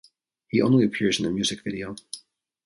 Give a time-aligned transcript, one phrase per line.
[0.47, 1.95] He only appears in the music video.